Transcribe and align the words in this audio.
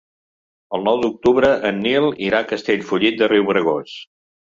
El 0.77 0.85
nou 0.85 0.95
d'octubre 1.01 1.51
en 1.69 1.77
Nil 1.87 2.07
irà 2.29 2.39
a 2.39 2.47
Castellfollit 2.53 3.21
de 3.21 3.29
Riubregós. 3.33 3.95